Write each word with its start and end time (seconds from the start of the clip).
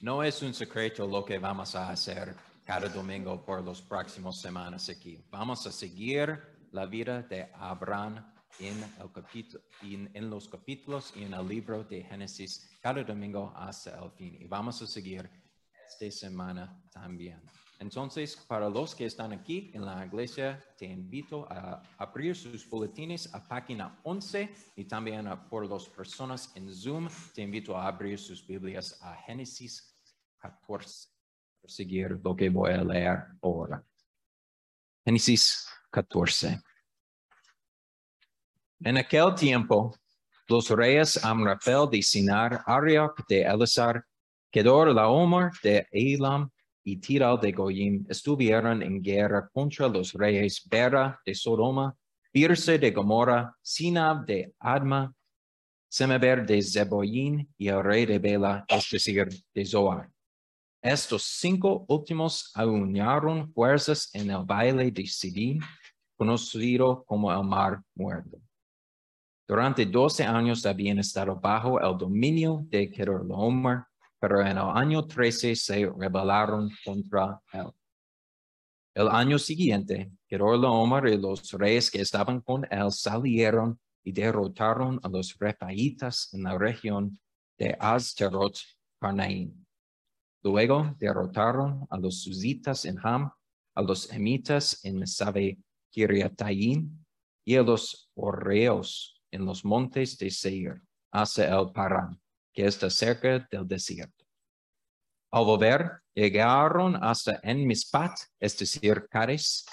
No 0.00 0.22
es 0.22 0.42
un 0.42 0.54
secreto 0.54 1.08
lo 1.08 1.24
que 1.24 1.38
vamos 1.38 1.74
a 1.74 1.90
hacer 1.90 2.32
cada 2.64 2.88
domingo 2.88 3.44
por 3.44 3.64
las 3.64 3.82
próximas 3.82 4.40
semanas 4.40 4.88
aquí. 4.88 5.20
Vamos 5.28 5.66
a 5.66 5.72
seguir 5.72 6.40
la 6.70 6.86
vida 6.86 7.22
de 7.22 7.50
Abraham 7.54 8.24
en, 8.60 8.76
en 10.14 10.30
los 10.30 10.48
capítulos 10.48 11.12
y 11.16 11.24
en 11.24 11.34
el 11.34 11.48
libro 11.48 11.82
de 11.82 12.04
Génesis 12.04 12.70
cada 12.80 13.02
domingo 13.02 13.52
hasta 13.56 13.98
el 13.98 14.12
fin. 14.12 14.36
Y 14.40 14.46
vamos 14.46 14.80
a 14.82 14.86
seguir 14.86 15.28
esta 15.88 16.08
semana 16.12 16.80
también. 16.92 17.42
Entonces, 17.80 18.36
para 18.36 18.68
los 18.68 18.94
que 18.94 19.06
están 19.06 19.32
aquí 19.32 19.70
en 19.72 19.84
la 19.84 20.04
iglesia, 20.04 20.64
te 20.76 20.86
invito 20.86 21.46
a 21.50 21.80
abrir 21.96 22.34
sus 22.34 22.68
boletines 22.68 23.32
a 23.32 23.46
página 23.46 24.00
11 24.02 24.52
y 24.74 24.84
también 24.84 25.28
a- 25.28 25.48
por 25.48 25.64
las 25.70 25.88
personas 25.88 26.50
en 26.56 26.72
Zoom, 26.74 27.08
te 27.34 27.42
invito 27.42 27.76
a 27.76 27.86
abrir 27.86 28.18
sus 28.18 28.44
Biblias 28.44 28.98
a 29.00 29.14
Génesis 29.14 29.96
14. 30.38 31.08
Para 31.60 31.72
seguir 31.72 32.20
lo 32.22 32.34
que 32.34 32.48
voy 32.50 32.72
a 32.72 32.82
leer 32.82 33.26
ahora. 33.42 33.84
Génesis 35.04 35.68
14. 35.90 36.60
En 38.80 38.96
aquel 38.96 39.34
tiempo, 39.36 39.94
los 40.48 40.68
reyes 40.70 41.24
Amrafel 41.24 41.88
de 41.90 42.02
Sinar, 42.02 42.62
Arioc 42.66 43.24
de 43.28 43.42
Elisar, 43.42 44.04
Kedor 44.50 44.94
Laomer 44.94 45.50
de 45.62 45.86
Elam 45.92 46.50
y 46.88 46.96
Tiral 46.96 47.38
de 47.38 47.52
Goyim 47.52 48.06
estuvieron 48.08 48.82
en 48.82 49.02
guerra 49.02 49.46
contra 49.52 49.88
los 49.88 50.14
reyes 50.14 50.66
Bera 50.70 51.20
de 51.24 51.34
Sodoma, 51.34 51.94
Birse 52.32 52.78
de 52.78 52.90
Gomorra, 52.92 53.54
Sinab 53.60 54.24
de 54.24 54.54
Adma, 54.58 55.14
Semeber 55.86 56.46
de 56.46 56.62
Zeboyín 56.62 57.46
y 57.58 57.68
el 57.68 57.84
rey 57.84 58.06
de 58.06 58.18
Bela, 58.18 58.64
es 58.66 58.88
decir, 58.90 59.28
de 59.54 59.64
Zoar. 59.66 60.10
Estos 60.80 61.24
cinco 61.24 61.84
últimos 61.88 62.50
aunaron 62.54 63.52
fuerzas 63.52 64.08
en 64.14 64.30
el 64.30 64.44
baile 64.46 64.90
de 64.90 65.06
Sidín, 65.06 65.60
conocido 66.16 67.04
como 67.04 67.30
el 67.30 67.44
Mar 67.44 67.82
Muerto. 67.94 68.38
Durante 69.46 69.84
doce 69.84 70.24
años 70.24 70.64
habían 70.64 71.00
estado 71.00 71.36
bajo 71.38 71.78
el 71.80 71.98
dominio 71.98 72.62
de 72.64 72.90
Kedorlaomer, 72.90 73.82
pero 74.20 74.40
en 74.40 74.58
el 74.58 74.70
año 74.74 75.06
13 75.06 75.54
se 75.54 75.90
rebelaron 75.90 76.70
contra 76.84 77.40
él. 77.52 77.70
El 78.94 79.08
año 79.08 79.38
siguiente, 79.38 80.10
Kedorlaomer 80.26 81.06
y 81.08 81.16
los 81.16 81.52
reyes 81.52 81.90
que 81.90 82.00
estaban 82.00 82.40
con 82.40 82.66
él 82.70 82.90
salieron 82.90 83.78
y 84.02 84.12
derrotaron 84.12 84.98
a 85.02 85.08
los 85.08 85.36
refaitas 85.38 86.32
en 86.32 86.42
la 86.42 86.58
región 86.58 87.18
de 87.58 87.76
Azterot 87.78 88.58
Carnaim. 89.00 89.52
Luego 90.42 90.96
derrotaron 90.98 91.86
a 91.90 91.98
los 91.98 92.22
suzitas 92.22 92.84
en 92.84 92.98
Ham, 93.02 93.30
a 93.74 93.82
los 93.82 94.10
emitas 94.12 94.84
en 94.84 95.06
Sabe 95.06 95.58
Kiriataim 95.90 97.04
y 97.44 97.56
a 97.56 97.62
los 97.62 98.10
orreos 98.14 99.20
en 99.30 99.44
los 99.44 99.64
montes 99.64 100.16
de 100.18 100.30
Seir, 100.30 100.82
hacia 101.12 101.56
el 101.56 101.70
Paran, 101.72 102.20
que 102.58 102.66
está 102.66 102.90
cerca 102.90 103.46
del 103.52 103.68
desierto. 103.68 104.24
Al 105.30 105.44
volver, 105.44 106.02
llegaron 106.12 106.96
hasta 106.96 107.38
En 107.44 107.64
Mispat, 107.64 108.18
es 108.40 108.58
decir, 108.58 109.06
Cades, 109.08 109.64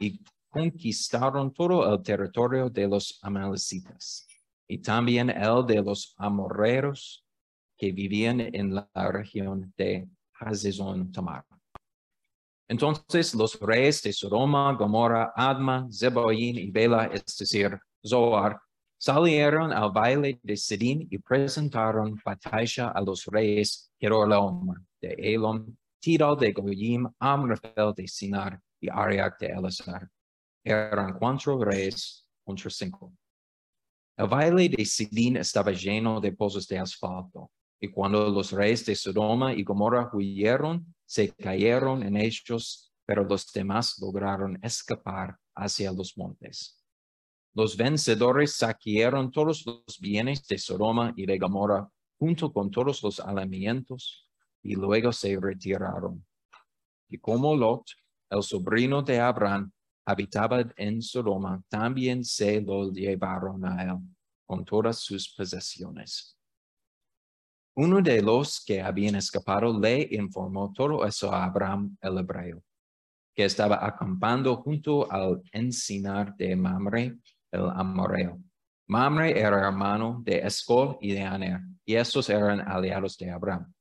y 0.00 0.20
conquistaron 0.50 1.54
todo 1.54 1.94
el 1.94 2.02
territorio 2.02 2.68
de 2.68 2.88
los 2.88 3.16
amalecitas, 3.22 4.26
y 4.68 4.78
también 4.78 5.30
el 5.30 5.64
de 5.64 5.82
los 5.82 6.16
amorreros 6.18 7.24
que 7.78 7.92
vivían 7.92 8.40
en 8.40 8.74
la 8.74 8.88
región 8.94 9.72
de 9.76 10.08
Hazezon 10.40 11.12
Tamar. 11.12 11.44
Entonces 12.68 13.36
los 13.36 13.60
reyes 13.60 14.02
de 14.02 14.12
Sodoma, 14.12 14.72
Gomorra, 14.72 15.32
Adma, 15.36 15.86
Zeboín 15.92 16.58
y 16.58 16.72
Bela, 16.72 17.04
es 17.04 17.24
decir, 17.38 17.78
Zoar, 18.04 18.60
salieron 19.02 19.72
al 19.72 19.90
baile 19.90 20.38
de 20.44 20.56
Sidín 20.56 21.08
y 21.10 21.18
presentaron 21.18 22.20
batalla 22.24 22.90
a 22.90 23.00
los 23.00 23.26
reyes 23.26 23.90
Kedorlaomer 23.98 24.76
de 25.00 25.16
Elam, 25.18 25.76
Tidal 26.00 26.38
de 26.38 26.52
Goyim, 26.52 27.08
Amrafel 27.18 27.92
de 27.96 28.06
Sinar 28.06 28.60
y 28.80 28.88
Ariak 28.88 29.40
de 29.40 29.48
Elasar. 29.48 30.08
Eran 30.64 31.18
cuatro 31.18 31.58
reyes 31.64 32.24
contra 32.44 32.70
cinco. 32.70 33.12
El 34.16 34.28
baile 34.28 34.68
de 34.68 34.84
Sidín 34.84 35.36
estaba 35.36 35.72
lleno 35.72 36.20
de 36.20 36.30
pozos 36.30 36.68
de 36.68 36.78
asfalto, 36.78 37.50
y 37.80 37.88
cuando 37.88 38.28
los 38.28 38.52
reyes 38.52 38.86
de 38.86 38.94
Sodoma 38.94 39.52
y 39.52 39.64
Gomorra 39.64 40.10
huyeron, 40.12 40.94
se 41.04 41.34
cayeron 41.34 42.04
en 42.04 42.16
ellos, 42.16 42.92
pero 43.04 43.24
los 43.24 43.52
demás 43.52 43.98
lograron 44.00 44.56
escapar 44.62 45.36
hacia 45.56 45.90
los 45.90 46.16
montes. 46.16 46.81
Los 47.54 47.76
vencedores 47.76 48.56
saquearon 48.56 49.30
todos 49.30 49.66
los 49.66 49.98
bienes 50.00 50.46
de 50.46 50.56
Sodoma 50.56 51.12
y 51.16 51.26
de 51.26 51.38
Gomorra, 51.38 51.86
junto 52.18 52.50
con 52.50 52.70
todos 52.70 53.02
los 53.02 53.20
alamientos, 53.20 54.26
y 54.62 54.74
luego 54.74 55.12
se 55.12 55.38
retiraron. 55.38 56.24
Y 57.10 57.18
como 57.18 57.54
Lot, 57.54 57.84
el 58.30 58.42
sobrino 58.42 59.02
de 59.02 59.20
Abraham, 59.20 59.70
habitaba 60.06 60.64
en 60.76 61.02
Sodoma, 61.02 61.62
también 61.68 62.24
se 62.24 62.60
lo 62.60 62.90
llevaron 62.90 63.64
a 63.66 63.82
él, 63.82 63.98
con 64.46 64.64
todas 64.64 65.00
sus 65.00 65.28
posesiones. 65.28 66.38
Uno 67.74 68.00
de 68.00 68.22
los 68.22 68.64
que 68.64 68.80
habían 68.80 69.16
escapado 69.16 69.78
le 69.78 70.08
informó 70.12 70.72
todo 70.72 71.04
eso 71.06 71.32
a 71.32 71.44
Abraham 71.44 71.96
el 72.00 72.18
hebreo, 72.18 72.62
que 73.34 73.44
estaba 73.44 73.84
acampando 73.86 74.56
junto 74.56 75.10
al 75.10 75.42
encinar 75.52 76.34
de 76.36 76.56
Mamre, 76.56 77.18
el 77.52 77.70
amoreo. 77.70 78.40
Mamre 78.88 79.38
era 79.38 79.66
hermano 79.66 80.20
de 80.24 80.38
Escol 80.38 80.98
y 81.00 81.12
de 81.12 81.22
Aner, 81.22 81.60
y 81.84 81.94
estos 81.94 82.28
eran 82.28 82.60
aliados 82.60 83.16
de 83.16 83.30
Abraham. 83.30 83.72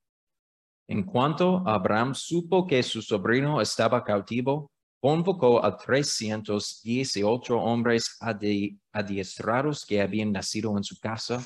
En 0.88 1.04
cuanto 1.04 1.68
Abraham 1.68 2.14
supo 2.14 2.68
que 2.68 2.84
su 2.84 3.02
sobrino 3.02 3.62
estaba 3.62 4.04
cautivo, 4.04 4.72
convocó 5.02 5.64
a 5.66 5.76
318 5.78 7.58
hombres 7.58 8.18
adi- 8.22 8.80
adiestrados 8.92 9.86
que 9.86 10.02
habían 10.02 10.32
nacido 10.32 10.78
en 10.78 10.84
su 10.84 11.00
casa 11.00 11.44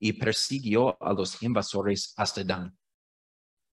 y 0.00 0.12
persiguió 0.12 0.96
a 1.02 1.12
los 1.12 1.42
invasores 1.42 2.14
hasta 2.16 2.44
Dan. 2.44 2.76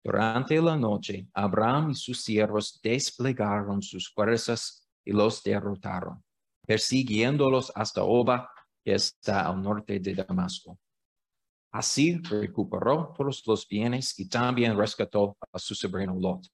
Durante 0.03 0.61
la 0.63 0.77
noche, 0.77 1.29
Abraham 1.35 1.91
y 1.91 1.95
sus 1.95 2.23
siervos 2.23 2.81
desplegaron 2.83 3.83
sus 3.83 4.11
fuerzas 4.13 4.89
y 5.05 5.13
los 5.13 5.43
derrotaron, 5.43 6.23
persiguiéndolos 6.71 7.73
hasta 7.75 8.05
Oba, 8.05 8.49
que 8.85 8.95
está 8.95 9.49
al 9.49 9.61
norte 9.61 9.99
de 9.99 10.15
Damasco. 10.15 10.79
Así 11.73 12.17
recuperó 12.23 13.13
todos 13.19 13.43
los 13.45 13.67
bienes 13.67 14.17
y 14.21 14.29
también 14.29 14.79
rescató 14.79 15.37
a 15.53 15.59
su 15.59 15.75
sobrino 15.75 16.15
Lot, 16.15 16.47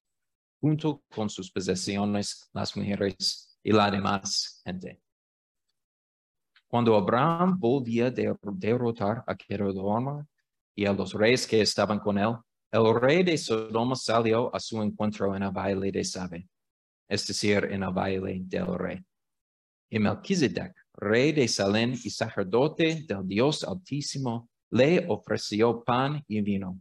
junto 0.59 1.03
con 1.15 1.28
sus 1.28 1.53
posesiones, 1.53 2.49
las 2.55 2.75
mujeres 2.75 3.59
y 3.62 3.72
la 3.72 3.91
demás 3.91 4.62
gente. 4.65 5.03
Cuando 6.66 6.97
Abraham 6.97 7.60
volvía 7.60 8.10
de 8.10 8.34
derrotar 8.55 9.22
a 9.26 9.34
Kedorlaomer 9.34 10.25
y 10.75 10.87
a 10.87 10.94
los 10.94 11.12
reyes 11.12 11.47
que 11.47 11.60
estaban 11.60 11.99
con 11.99 12.16
él, 12.16 12.37
el 12.72 12.99
rey 12.99 13.22
de 13.22 13.37
Sodoma 13.37 13.94
salió 13.94 14.55
a 14.55 14.60
su 14.60 14.82
encuentro 14.82 15.37
en 15.37 15.43
el 15.43 15.50
baile 15.50 15.93
de 15.93 16.03
Sabe, 16.03 16.49
es 17.06 17.26
decir, 17.26 17.69
en 17.71 17.82
el 17.82 17.93
baile 17.93 18.41
del 18.47 18.78
rey. 18.78 19.05
Y 19.91 19.99
Melquisedec, 19.99 20.75
rey 20.95 21.33
de 21.33 21.47
Salem 21.47 21.93
y 21.93 22.11
sacerdote 22.11 23.05
del 23.07 23.27
Dios 23.27 23.65
Altísimo, 23.65 24.49
le 24.71 25.07
ofreció 25.09 25.85
pan 25.85 26.23
y 26.27 26.41
vino. 26.41 26.81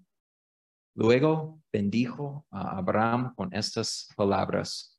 Luego 0.96 1.62
bendijo 1.72 2.46
a 2.50 2.78
Abraham 2.78 3.34
con 3.36 3.54
estas 3.54 4.10
palabras. 4.16 4.98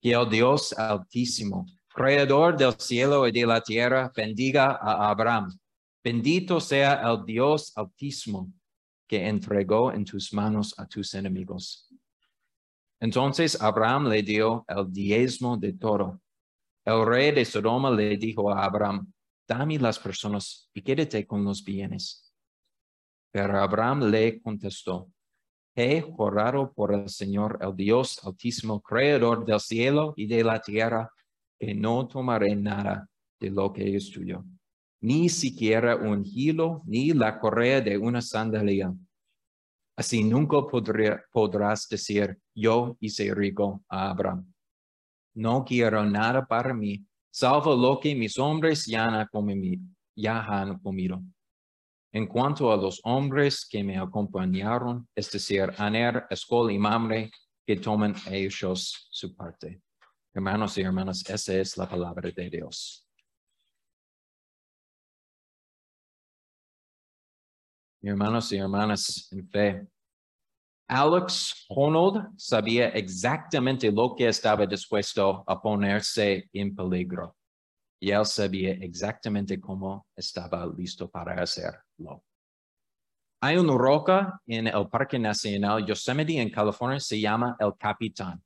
Que 0.00 0.12
el 0.12 0.28
Dios 0.28 0.72
Altísimo, 0.74 1.66
Creador 1.88 2.56
del 2.56 2.74
cielo 2.78 3.26
y 3.26 3.32
de 3.32 3.46
la 3.46 3.60
tierra, 3.62 4.12
bendiga 4.14 4.78
a 4.80 5.08
Abraham. 5.10 5.58
Bendito 6.04 6.60
sea 6.60 7.02
el 7.10 7.24
Dios 7.24 7.72
Altísimo 7.74 8.52
que 9.08 9.26
entregó 9.26 9.92
en 9.92 10.04
tus 10.04 10.32
manos 10.32 10.74
a 10.78 10.86
tus 10.86 11.14
enemigos. 11.14 11.88
Entonces 13.00 13.60
Abraham 13.60 14.08
le 14.08 14.22
dio 14.22 14.64
el 14.68 14.92
diezmo 14.92 15.56
de 15.56 15.72
todo. 15.72 16.20
El 16.86 17.04
rey 17.04 17.32
de 17.32 17.44
Sodoma 17.44 17.90
le 17.90 18.16
dijo 18.16 18.48
a 18.48 18.64
Abraham, 18.64 19.12
dame 19.48 19.76
las 19.76 19.98
personas 19.98 20.70
y 20.72 20.82
quédate 20.82 21.26
con 21.26 21.44
los 21.44 21.64
bienes. 21.64 22.32
Pero 23.32 23.60
Abraham 23.60 24.08
le 24.08 24.40
contestó, 24.40 25.10
he 25.74 26.00
jurado 26.00 26.72
por 26.72 26.94
el 26.94 27.08
Señor, 27.08 27.58
el 27.60 27.74
Dios 27.74 28.20
Altísimo, 28.24 28.80
Creador 28.80 29.44
del 29.44 29.58
cielo 29.58 30.14
y 30.16 30.28
de 30.28 30.44
la 30.44 30.60
tierra, 30.60 31.10
que 31.58 31.74
no 31.74 32.06
tomaré 32.06 32.54
nada 32.54 33.08
de 33.40 33.50
lo 33.50 33.72
que 33.72 33.96
es 33.96 34.08
tuyo, 34.12 34.44
ni 35.00 35.28
siquiera 35.28 35.96
un 35.96 36.22
hilo, 36.24 36.82
ni 36.86 37.10
la 37.12 37.40
correa 37.40 37.80
de 37.80 37.98
una 37.98 38.22
sandalia. 38.22 38.94
Así 39.96 40.22
nunca 40.22 40.58
podrás 41.32 41.88
decir, 41.88 42.38
yo 42.54 42.96
hice 43.00 43.34
rico 43.34 43.82
a 43.88 44.10
Abraham. 44.10 44.52
No 45.36 45.64
quiero 45.64 46.02
nada 46.04 46.46
para 46.46 46.72
mí, 46.72 47.04
salvo 47.30 47.76
lo 47.76 48.00
que 48.00 48.14
mis 48.14 48.38
hombres 48.38 48.86
ya 48.86 49.04
han 49.04 49.26
comi- 49.26 49.78
ya 50.16 50.40
han 50.40 50.78
comido. 50.78 51.22
En 52.10 52.26
cuanto 52.26 52.72
a 52.72 52.76
los 52.78 53.00
hombres 53.04 53.66
que 53.70 53.84
me 53.84 53.98
acompañaron, 53.98 55.06
es 55.14 55.30
decir, 55.30 55.70
Aner, 55.76 56.24
Escol 56.30 56.72
y 56.72 56.78
Mamre, 56.78 57.30
que 57.66 57.76
tomen 57.76 58.14
ellos 58.30 59.08
su 59.10 59.36
parte. 59.36 59.82
Hermanos 60.32 60.78
y 60.78 60.82
hermanas, 60.82 61.22
esa 61.28 61.54
es 61.54 61.76
la 61.76 61.86
palabra 61.86 62.30
de 62.30 62.48
Dios. 62.48 63.06
Hermanos 68.00 68.52
y 68.52 68.56
hermanas 68.56 69.28
en 69.32 69.48
fe, 69.50 69.86
Alex 70.88 71.66
Honnold 71.68 72.38
sabía 72.38 72.88
exactamente 72.90 73.90
lo 73.90 74.14
que 74.14 74.28
estaba 74.28 74.66
dispuesto 74.66 75.42
a 75.46 75.60
ponerse 75.60 76.48
en 76.52 76.76
peligro. 76.76 77.36
Y 78.00 78.10
él 78.10 78.24
sabía 78.24 78.72
exactamente 78.72 79.58
cómo 79.58 80.06
estaba 80.14 80.64
listo 80.66 81.10
para 81.10 81.42
hacerlo. 81.42 82.22
Hay 83.40 83.56
una 83.56 83.76
roca 83.76 84.40
en 84.46 84.68
el 84.68 84.88
Parque 84.88 85.18
Nacional 85.18 85.84
Yosemite 85.84 86.40
en 86.40 86.50
California, 86.50 87.00
se 87.00 87.20
llama 87.20 87.56
El 87.58 87.72
Capitán. 87.78 88.42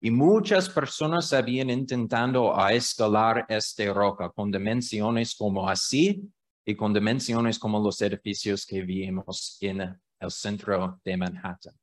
Y 0.00 0.10
muchas 0.10 0.68
personas 0.68 1.32
habían 1.32 1.70
intentando 1.70 2.58
a 2.58 2.72
escalar 2.72 3.44
esta 3.48 3.92
roca 3.92 4.30
con 4.30 4.50
dimensiones 4.50 5.34
como 5.34 5.68
así 5.68 6.22
y 6.64 6.74
con 6.74 6.92
dimensiones 6.92 7.58
como 7.58 7.78
los 7.78 8.00
edificios 8.00 8.66
que 8.66 8.82
vimos 8.82 9.58
en 9.60 9.98
el 10.24 10.30
centro 10.30 11.00
de 11.04 11.16
Manhattan. 11.16 11.74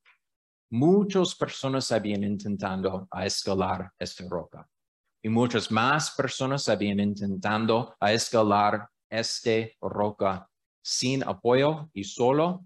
Muchas 0.71 1.35
personas 1.35 1.91
habían 1.91 2.23
intentando 2.23 3.07
escalar 3.23 3.91
esta 3.99 4.23
roca 4.27 4.67
y 5.23 5.29
muchas 5.29 5.69
más 5.71 6.11
personas 6.11 6.67
habían 6.69 6.99
intentando 6.99 7.95
escalar 8.01 8.88
esta 9.09 9.67
roca 9.81 10.47
sin 10.83 11.23
apoyo 11.23 11.89
y 11.93 12.03
solo, 12.03 12.65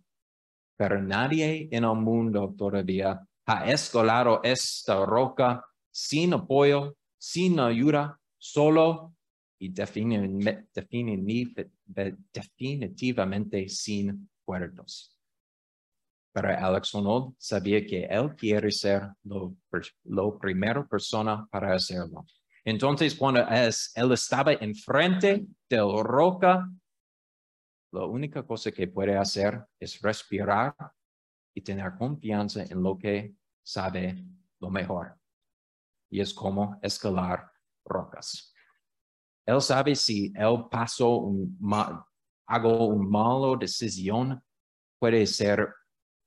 pero 0.78 1.02
nadie 1.02 1.68
en 1.72 1.84
el 1.84 1.96
mundo 1.96 2.54
todavía 2.58 3.20
ha 3.48 3.72
escalado 3.72 4.42
esta 4.44 5.06
roca 5.06 5.66
sin 5.92 6.34
apoyo, 6.34 6.96
sin 7.18 7.60
ayuda, 7.60 8.20
solo 8.38 9.14
y 9.60 9.74
defini- 9.74 10.68
defini- 10.74 11.56
definitivamente 12.32 13.68
sin 13.70 14.30
cuerdos. 14.44 15.15
Pero 16.36 16.50
Alex 16.50 16.94
Honnold 16.94 17.34
sabía 17.40 17.86
que 17.86 18.04
él 18.04 18.36
quiere 18.36 18.70
ser 18.70 19.08
lo, 19.24 19.56
lo 20.04 20.38
primero 20.38 20.86
persona 20.86 21.48
para 21.50 21.74
hacerlo. 21.74 22.26
Entonces, 22.66 23.16
cuando 23.16 23.40
es, 23.48 23.94
él 23.96 24.12
estaba 24.12 24.52
enfrente 24.52 25.46
de 25.70 25.78
la 25.78 26.04
roca, 26.04 26.70
la 27.94 28.06
única 28.06 28.44
cosa 28.44 28.70
que 28.70 28.86
puede 28.86 29.16
hacer 29.16 29.64
es 29.80 30.02
respirar 30.02 30.76
y 31.56 31.62
tener 31.62 31.96
confianza 31.98 32.64
en 32.64 32.84
lo 32.84 32.98
que 32.98 33.34
sabe 33.64 34.22
lo 34.60 34.70
mejor. 34.70 35.18
Y 36.10 36.20
es 36.20 36.34
como 36.34 36.78
escalar 36.82 37.50
rocas. 37.86 38.54
Él 39.46 39.62
sabe 39.62 39.96
si 39.96 40.34
él 40.36 40.66
pasó 40.70 41.16
un 41.16 41.56
ma- 41.62 42.06
hago 42.46 42.88
una 42.88 43.08
mala 43.08 43.58
decisión, 43.58 44.44
puede 45.00 45.26
ser 45.26 45.74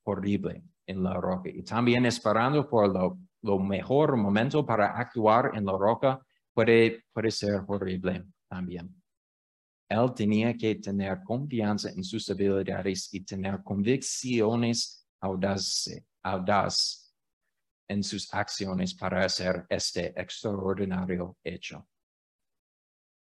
horrible 0.08 0.62
en 0.86 1.02
la 1.02 1.14
roca. 1.14 1.50
Y 1.50 1.62
también 1.62 2.06
esperando 2.06 2.68
por 2.68 2.88
lo, 2.88 3.18
lo 3.42 3.58
mejor 3.58 4.16
momento 4.16 4.64
para 4.64 4.98
actuar 4.98 5.52
en 5.54 5.64
la 5.64 5.72
roca 5.72 6.20
puede, 6.52 7.04
puede 7.12 7.30
ser 7.30 7.62
horrible 7.66 8.24
también. 8.48 8.94
Él 9.88 10.12
tenía 10.14 10.54
que 10.54 10.74
tener 10.76 11.22
confianza 11.24 11.90
en 11.90 12.04
sus 12.04 12.28
habilidades 12.28 13.12
y 13.12 13.20
tener 13.24 13.62
convicciones 13.62 15.06
audaces, 15.20 16.02
audaz 16.22 17.14
en 17.88 18.02
sus 18.02 18.32
acciones 18.34 18.94
para 18.94 19.24
hacer 19.24 19.64
este 19.68 20.08
extraordinario 20.20 21.36
hecho. 21.42 21.86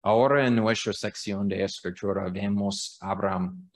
Ahora 0.03 0.47
en 0.47 0.57
nuestra 0.57 0.93
sección 0.93 1.47
de 1.47 1.63
escritura 1.63 2.29
vemos 2.31 2.99
a 3.01 3.11
Abraham 3.11 3.71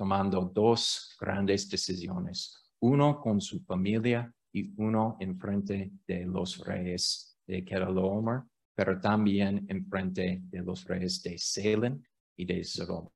tomando 0.00 0.50
dos 0.54 1.14
grandes 1.20 1.68
decisiones, 1.68 2.70
uno 2.80 3.20
con 3.20 3.38
su 3.38 3.60
familia 3.60 4.32
y 4.50 4.72
uno 4.78 5.18
en 5.20 5.38
frente 5.38 5.90
de 6.08 6.24
los 6.24 6.56
reyes 6.64 7.36
de 7.46 7.62
Kedorlaomer, 7.62 8.44
pero 8.74 8.98
también 8.98 9.66
en 9.68 9.84
frente 9.84 10.40
de 10.44 10.62
los 10.62 10.86
reyes 10.86 11.22
de 11.22 11.36
Salem 11.36 12.02
y 12.34 12.46
de 12.46 12.64
Sodoma. 12.64 13.10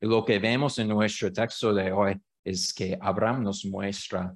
Y 0.00 0.08
lo 0.08 0.24
que 0.24 0.40
vemos 0.40 0.76
en 0.80 0.88
nuestro 0.88 1.32
texto 1.32 1.72
de 1.72 1.92
hoy 1.92 2.20
es 2.42 2.74
que 2.74 2.98
Abraham 3.00 3.44
nos 3.44 3.64
muestra 3.64 4.34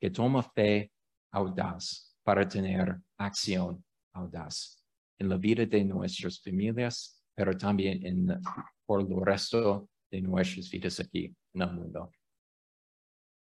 que 0.00 0.08
toma 0.08 0.42
fe 0.42 0.90
audaz 1.32 2.16
para 2.22 2.48
tener 2.48 2.98
acción 3.18 3.84
audaz 4.14 4.82
en 5.18 5.28
la 5.28 5.36
vida 5.36 5.66
de 5.66 5.84
nuestras 5.84 6.40
familias, 6.40 7.22
pero 7.34 7.54
también 7.58 8.06
en, 8.06 8.40
por 8.86 9.02
el 9.02 9.22
resto 9.22 9.90
de 10.14 10.20
nuestras 10.22 10.70
vidas 10.70 11.00
aquí 11.00 11.34
en 11.54 11.62
el 11.62 11.72
mundo. 11.72 12.12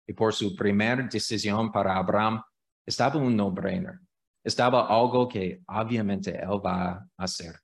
Y 0.08 0.14
por 0.14 0.34
su 0.34 0.56
primera 0.56 1.08
decisión 1.08 1.72
para 1.72 1.98
Abraham, 1.98 2.42
estaba 2.86 3.18
un 3.20 3.36
no-brainer. 3.36 4.00
Estaba 4.44 4.88
algo 4.88 5.28
que 5.28 5.62
obviamente 5.68 6.32
él 6.32 6.62
va 6.64 6.92
a 6.92 7.08
hacer 7.18 7.56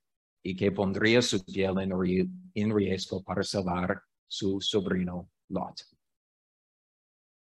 y 0.44 0.54
que 0.54 0.72
pondría 0.72 1.22
su 1.22 1.44
piel 1.44 1.78
en, 1.80 1.90
ri- 1.90 2.30
en 2.54 2.74
riesgo 2.74 3.22
para 3.22 3.42
salvar 3.42 4.02
su 4.28 4.60
sobrino 4.60 5.30
Lot. 5.48 5.82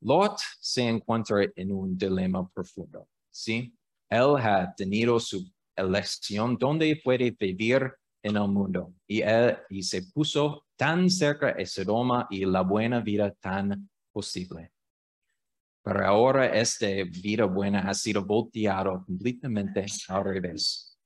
Lot 0.02 0.38
se 0.60 0.88
encuentra 0.88 1.46
en 1.56 1.72
un 1.72 1.98
dilema 1.98 2.48
profundo, 2.50 3.08
¿sí? 3.32 3.74
Él 4.10 4.36
ha 4.38 4.74
tenido 4.76 5.20
su 5.20 5.50
elección 5.76 6.58
donde 6.58 7.00
puede 7.04 7.32
vivir 7.32 7.94
en 8.24 8.36
el 8.36 8.48
mundo 8.48 8.94
y, 9.08 9.22
él, 9.22 9.58
y 9.70 9.82
se 9.84 10.04
puso 10.14 10.67
tan 10.78 11.10
cerca 11.10 11.54
de 11.54 11.66
Sodoma 11.66 12.28
y 12.30 12.46
la 12.46 12.62
buena 12.62 13.02
vida 13.02 13.32
tan 13.32 13.90
posible. 14.14 14.72
Pero 15.84 16.06
ahora 16.06 16.48
esta 16.48 16.86
vida 16.88 17.46
buena 17.46 17.90
ha 17.90 17.94
sido 17.94 18.24
volteado 18.26 19.04
completamente 19.06 19.86
al 20.10 20.24
revés. 20.24 20.98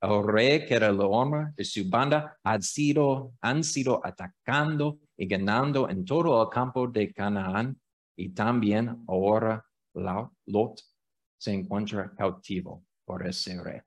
El 0.00 0.26
rey 0.26 0.66
que 0.66 0.74
era 0.74 0.88
el 0.88 1.00
hombre 1.00 1.52
de 1.56 1.64
su 1.64 1.88
banda 1.88 2.36
han 2.44 2.62
sido, 2.62 3.32
han 3.40 3.64
sido 3.64 4.00
atacando 4.04 4.98
y 5.16 5.26
ganando 5.26 5.88
en 5.88 6.04
todo 6.04 6.42
el 6.42 6.48
campo 6.50 6.86
de 6.86 7.12
Canaán 7.12 7.80
y 8.14 8.28
también 8.28 9.04
ahora 9.08 9.64
la- 9.94 10.30
Lot 10.46 10.80
se 11.38 11.52
encuentra 11.52 12.14
cautivo 12.14 12.84
por 13.06 13.26
ese 13.26 13.62
rey. 13.62 13.80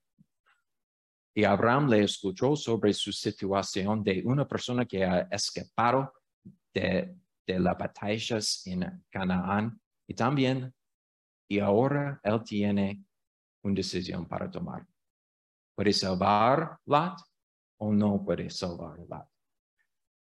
Y 1.34 1.44
Abraham 1.44 1.90
le 1.90 2.04
escuchó 2.04 2.56
sobre 2.56 2.94
su 2.94 3.12
situación 3.12 4.04
de 4.04 4.22
una 4.26 4.48
persona 4.48 4.86
que 4.86 5.06
ha 5.06 5.28
escapado 5.32 6.14
de, 6.74 7.16
de 7.46 7.60
las 7.60 7.78
batallas 7.78 8.66
en 8.66 9.04
Canaán 9.10 9.80
y 10.08 10.14
también, 10.14 10.74
y 11.48 11.60
ahora 11.60 12.20
él 12.24 12.44
tiene 12.44 13.04
una 13.64 13.76
decisión 13.76 14.28
para 14.28 14.50
tomar. 14.50 14.86
¿Puede 15.76 15.94
salvar 15.94 16.78
Lot 16.86 17.20
o 17.78 17.92
no 17.94 18.24
puede 18.24 18.50
salvar 18.50 19.00
Lot? 19.00 19.28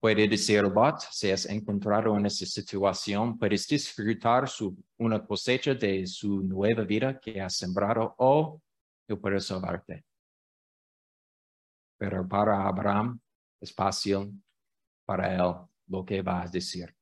Puede 0.01 0.29
decir 0.29 0.63
Lot, 0.63 1.01
si 1.11 1.31
has 1.31 1.47
encontrado 1.47 2.17
en 2.17 2.27
esa 2.27 2.47
situación, 2.47 3.37
puedes 3.37 3.67
disfrutar 3.67 4.49
su, 4.49 4.77
una 4.99 5.25
cosecha 5.25 5.75
de 5.75 6.07
su 6.07 6.41
nueva 6.43 6.85
vida 6.85 7.19
que 7.19 7.41
has 7.41 7.57
sembrado 7.57 8.15
o 8.19 8.61
yo 9.09 9.21
puedo 9.21 9.41
salvarte. 9.41 10.05
Pero 11.99 12.27
para 12.27 12.67
Abraham 12.67 13.21
es 13.61 13.75
fácil 13.75 14.43
para 15.05 15.35
él 15.35 15.55
lo 15.89 16.05
que 16.05 16.23
va 16.23 16.43
a 16.43 16.49
decir. 16.49 16.95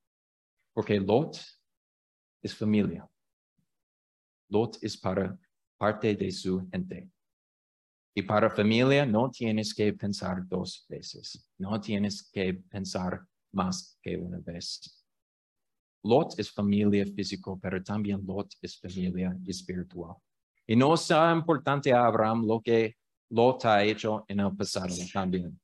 Porque 0.72 0.98
Lot 0.98 1.38
es 2.42 2.54
familia. 2.54 3.08
Lot 4.48 4.78
es 4.82 4.96
para 4.96 5.38
parte 5.76 6.14
de 6.14 6.30
su 6.30 6.66
gente. 6.70 7.10
Y 8.14 8.22
para 8.22 8.48
familia 8.48 9.04
no 9.04 9.30
tienes 9.30 9.74
que 9.74 9.92
pensar 9.92 10.46
dos 10.46 10.86
veces. 10.88 11.50
No 11.58 11.78
tienes 11.80 12.30
que 12.30 12.54
pensar 12.54 13.26
más 13.52 13.98
que 14.00 14.16
una 14.16 14.38
vez. 14.38 15.04
Lot 16.02 16.38
es 16.38 16.50
familia 16.50 17.04
físico, 17.04 17.58
pero 17.60 17.82
también 17.82 18.24
Lot 18.24 18.54
es 18.62 18.78
familia 18.78 19.36
espiritual. 19.46 20.16
Y 20.66 20.76
no 20.76 20.96
sea 20.96 21.32
importante 21.32 21.92
a 21.92 22.06
Abraham 22.06 22.46
lo 22.46 22.60
que 22.60 22.96
Lot 23.30 23.64
ha 23.64 23.82
hecho 23.82 24.24
en 24.28 24.40
el 24.40 24.56
pasado 24.56 24.94
también. 25.12 25.58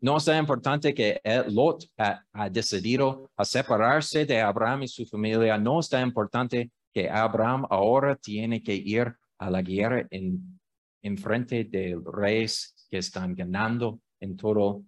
No 0.00 0.16
es 0.16 0.24
tan 0.24 0.38
importante 0.38 0.92
que 0.92 1.20
Lot 1.48 1.84
ha, 1.98 2.22
ha, 2.32 2.50
decidido 2.50 3.30
a 3.36 3.44
separarse 3.44 4.26
de 4.26 4.40
Abraham 4.40 4.82
y 4.82 4.88
su 4.88 5.06
familia. 5.06 5.56
No 5.56 5.80
es 5.80 5.88
tan 5.88 6.06
importante 6.06 6.70
que 6.92 7.08
Abraham 7.08 7.66
ahora 7.70 8.14
tiene 8.16 8.62
que 8.62 8.74
ir 8.74 9.14
a 9.38 9.50
la 9.50 9.62
guerra 9.62 10.06
en, 10.10 10.60
en 11.02 11.18
frente 11.18 11.64
de 11.64 12.00
reyes 12.04 12.74
que 12.90 12.98
están 12.98 13.34
ganando 13.34 14.00
en 14.20 14.36
todo, 14.36 14.84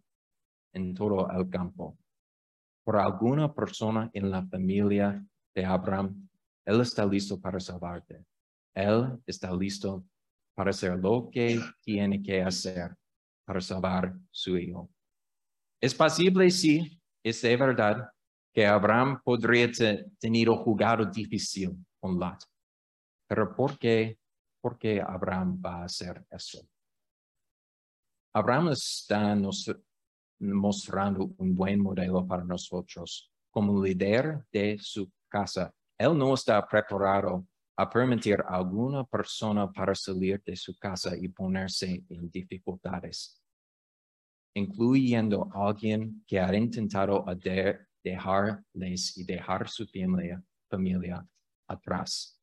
en 0.72 0.94
todo 0.94 1.30
el 1.30 1.48
campo. 1.50 1.98
Por 2.84 2.96
alguna 2.96 3.52
persona 3.52 4.10
en 4.12 4.30
la 4.30 4.46
familia 4.46 5.24
de 5.54 5.64
Abraham, 5.64 6.28
él 6.64 6.80
está 6.80 7.04
listo 7.04 7.40
para 7.40 7.58
salvarte. 7.58 8.24
Él 8.74 9.18
está 9.26 9.52
listo 9.52 10.04
para 10.56 10.70
hacer 10.70 10.98
lo 10.98 11.28
que 11.30 11.60
tiene 11.82 12.22
que 12.22 12.42
hacer 12.42 12.96
para 13.44 13.60
salvar 13.60 14.14
su 14.30 14.56
hijo. 14.56 14.90
Es 15.80 15.94
posible, 15.94 16.50
sí, 16.50 17.00
es 17.22 17.42
de 17.42 17.56
verdad 17.56 18.08
que 18.52 18.66
Abraham 18.66 19.20
podría 19.22 19.70
tener 20.18 20.48
un 20.48 20.56
jugado 20.56 21.04
difícil 21.04 21.76
con 22.00 22.18
Lot. 22.18 22.42
Pero 23.28 23.54
¿por 23.54 23.78
qué, 23.78 24.18
¿por 24.60 24.78
qué 24.78 25.00
Abraham 25.00 25.60
va 25.64 25.82
a 25.82 25.84
hacer 25.84 26.24
eso? 26.30 26.66
Abraham 28.34 28.68
está 28.70 29.34
nos, 29.34 29.70
mostrando 30.40 31.30
un 31.36 31.54
buen 31.54 31.80
modelo 31.80 32.26
para 32.26 32.44
nosotros. 32.44 33.30
Como 33.50 33.82
líder 33.82 34.44
de 34.50 34.78
su 34.80 35.10
casa, 35.28 35.70
él 35.98 36.16
no 36.16 36.34
está 36.34 36.66
preparado 36.66 37.46
a 37.76 37.88
permitir 37.90 38.40
a 38.40 38.56
alguna 38.56 39.04
persona 39.04 39.70
para 39.70 39.94
salir 39.94 40.42
de 40.44 40.56
su 40.56 40.76
casa 40.78 41.16
y 41.16 41.28
ponerse 41.28 42.04
en 42.08 42.30
dificultades 42.30 43.40
incluyendo 44.56 45.50
alguien 45.52 46.24
que 46.26 46.40
ha 46.40 46.54
intentado 46.54 47.24
dejarles 48.02 49.16
y 49.18 49.24
dejar 49.24 49.68
su 49.68 49.86
familia, 49.86 50.42
familia 50.70 51.26
atrás. 51.68 52.40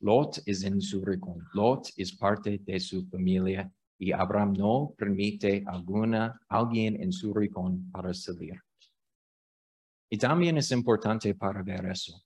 Lot 0.00 0.40
es 0.46 0.64
en 0.64 0.80
su 0.80 1.04
rincón. 1.04 1.46
Lot 1.52 1.90
es 1.96 2.16
parte 2.16 2.58
de 2.58 2.80
su 2.80 3.06
familia 3.06 3.70
y 3.98 4.12
Abraham 4.12 4.54
no 4.54 4.94
permite 4.96 5.62
alguna, 5.66 6.40
alguien 6.48 7.02
en 7.02 7.12
su 7.12 7.34
rincón 7.34 7.90
para 7.90 8.14
salir. 8.14 8.58
Y 10.08 10.16
también 10.16 10.56
es 10.56 10.70
importante 10.70 11.34
para 11.34 11.62
ver 11.62 11.84
eso. 11.84 12.18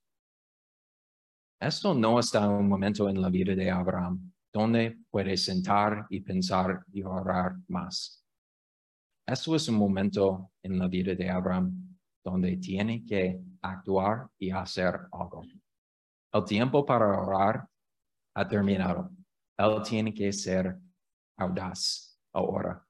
Esto 1.65 1.95
no 1.95 2.21
está 2.21 2.47
un 2.47 2.69
momento 2.69 3.09
en 3.09 3.23
la 3.23 3.31
vida 3.31 3.55
de 3.55 3.71
Abraham 3.71 4.31
donde 4.53 4.99
puede 5.11 5.35
sentar 5.35 6.07
y 6.11 6.21
pensar 6.21 6.85
y 6.93 7.03
orar 7.03 7.55
más. 7.69 8.23
Esto 9.27 9.57
es 9.57 9.67
un 9.71 9.77
momento 9.77 10.51
en 10.63 10.79
la 10.79 10.89
vida 10.89 11.15
de 11.15 11.31
Abraham 11.31 11.97
donde 12.23 12.59
tiene 12.59 13.03
que 13.07 13.41
actuar 13.63 14.29
y 14.39 14.51
hacer 14.51 15.09
algo. 15.11 15.43
El 16.35 16.45
tiempo 16.45 16.85
para 16.85 17.07
orar 17.19 17.67
ha 18.35 18.47
terminado. 18.47 19.11
Él 19.57 19.83
tiene 19.83 20.13
que 20.13 20.31
ser 20.35 20.79
audaz 21.39 22.21
ahora. 22.35 22.87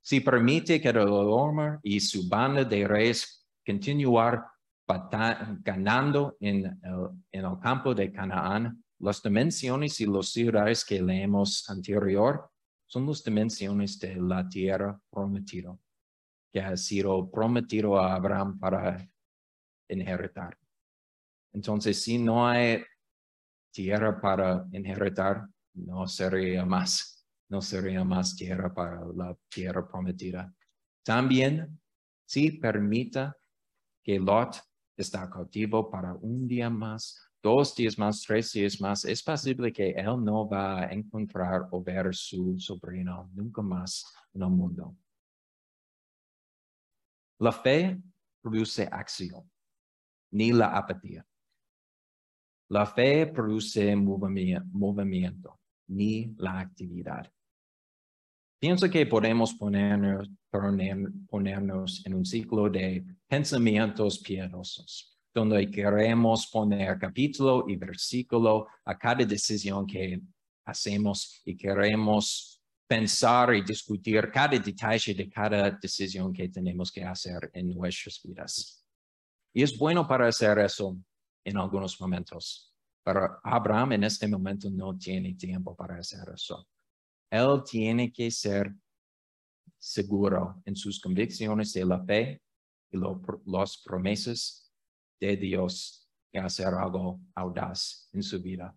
Si 0.00 0.20
permite 0.20 0.80
que 0.80 0.90
el 0.90 0.98
Omar 0.98 1.80
y 1.82 1.98
su 1.98 2.28
banda 2.28 2.62
de 2.62 2.86
reyes 2.86 3.44
continuar 3.66 4.46
ganando 4.86 6.36
en 6.40 6.64
el, 6.64 7.10
en 7.32 7.44
el 7.44 7.58
campo 7.60 7.94
de 7.94 8.12
Canaán, 8.12 8.84
las 8.98 9.22
dimensiones 9.22 10.00
y 10.00 10.06
los 10.06 10.30
ciudades 10.30 10.84
que 10.84 11.02
leemos 11.02 11.68
anterior 11.68 12.50
son 12.86 13.06
las 13.06 13.22
dimensiones 13.22 13.98
de 13.98 14.14
la 14.16 14.48
tierra 14.48 14.98
prometida, 15.10 15.76
que 16.52 16.60
ha 16.60 16.76
sido 16.76 17.30
prometido 17.30 17.98
a 17.98 18.14
Abraham 18.14 18.58
para 18.58 19.06
inheritar. 19.88 20.56
Entonces, 21.52 22.00
si 22.00 22.18
no 22.18 22.46
hay 22.46 22.82
tierra 23.72 24.20
para 24.20 24.66
inheritar, 24.72 25.48
no 25.74 26.06
sería 26.06 26.64
más, 26.64 27.26
no 27.48 27.60
sería 27.60 28.04
más 28.04 28.36
tierra 28.36 28.72
para 28.72 29.00
la 29.14 29.36
tierra 29.48 29.86
prometida. 29.86 30.54
También, 31.02 31.80
si 32.24 32.52
permita 32.52 33.36
que 34.02 34.18
Lot 34.18 34.62
está 34.96 35.28
cautivo 35.28 35.90
para 35.90 36.14
un 36.14 36.48
día 36.48 36.70
más, 36.70 37.30
dos 37.42 37.74
días 37.74 37.98
más, 37.98 38.22
tres 38.22 38.52
días 38.52 38.80
más, 38.80 39.04
es 39.04 39.22
posible 39.22 39.72
que 39.72 39.90
él 39.90 40.24
no 40.24 40.48
va 40.48 40.80
a 40.80 40.92
encontrar 40.92 41.68
o 41.70 41.82
ver 41.82 42.14
su 42.14 42.58
sobrino 42.58 43.30
nunca 43.34 43.62
más 43.62 44.04
en 44.32 44.42
el 44.42 44.50
mundo. 44.50 44.96
La 47.38 47.52
fe 47.52 48.00
produce 48.40 48.88
acción, 48.90 49.50
ni 50.30 50.52
la 50.52 50.76
apatía. 50.76 51.26
La 52.68 52.86
fe 52.86 53.26
produce 53.26 53.94
movimiento, 53.94 55.60
ni 55.88 56.34
la 56.38 56.60
actividad. 56.60 57.30
Pienso 58.58 58.88
que 58.88 59.06
podemos 59.06 59.54
ponernos, 59.54 60.30
ponernos 61.28 62.04
en 62.06 62.14
un 62.14 62.24
ciclo 62.24 62.70
de 62.70 63.04
pensamientos 63.28 64.18
piadosos 64.18 65.16
donde 65.36 65.70
queremos 65.70 66.46
poner 66.46 66.98
capítulo 66.98 67.66
y 67.68 67.76
versículo 67.76 68.66
a 68.86 68.96
cada 68.96 69.22
decisión 69.26 69.86
que 69.86 70.18
hacemos 70.64 71.42
y 71.44 71.54
queremos 71.54 72.62
pensar 72.88 73.54
y 73.54 73.62
discutir 73.62 74.30
cada 74.32 74.58
detalle 74.58 75.12
de 75.12 75.28
cada 75.28 75.70
decisión 75.72 76.32
que 76.32 76.48
tenemos 76.48 76.90
que 76.90 77.04
hacer 77.04 77.50
en 77.52 77.74
nuestras 77.74 78.18
vidas. 78.22 78.82
Y 79.52 79.62
es 79.62 79.76
bueno 79.76 80.08
para 80.08 80.28
hacer 80.28 80.58
eso 80.58 80.96
en 81.44 81.58
algunos 81.58 82.00
momentos, 82.00 82.74
pero 83.04 83.38
Abraham 83.44 83.92
en 83.92 84.04
este 84.04 84.26
momento 84.26 84.70
no 84.70 84.96
tiene 84.96 85.34
tiempo 85.34 85.76
para 85.76 85.98
hacer 85.98 86.26
eso. 86.34 86.66
Él 87.30 87.62
tiene 87.68 88.12
que 88.12 88.30
ser 88.30 88.74
seguro 89.78 90.62
en 90.64 90.76
sus 90.76 91.00
convicciones 91.00 91.72
de 91.72 91.84
la 91.84 92.02
fe 92.04 92.42
y 92.90 92.98
las 93.46 93.82
promesas 93.84 94.72
de 95.20 95.36
Dios 95.36 96.08
que 96.32 96.38
hacer 96.38 96.68
algo 96.68 97.20
audaz 97.34 98.08
en 98.12 98.22
su 98.22 98.40
vida. 98.40 98.76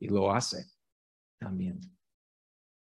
Y 0.00 0.08
lo 0.08 0.32
hace 0.32 0.66
también. 1.38 1.80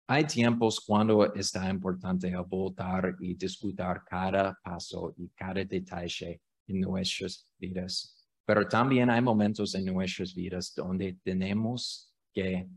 Hay 0.09 0.25
tiempos 0.25 0.81
cuando 0.81 1.33
está 1.35 1.71
importante 1.71 2.35
voltar 2.37 3.17
y 3.21 3.35
discutir 3.35 3.87
cada 4.07 4.59
paso 4.63 5.15
y 5.17 5.29
cada 5.31 5.65
detalle 5.65 6.43
en 6.67 6.81
nuestras 6.81 7.49
vidas. 7.59 8.29
Pero 8.45 8.67
también 8.69 9.09
hay 9.11 9.23
momentos 9.23 9.75
en 9.75 9.87
nuestras 9.87 10.35
vidas 10.35 10.75
donde 10.75 11.15
tenemos 11.23 12.13
que 12.35 12.69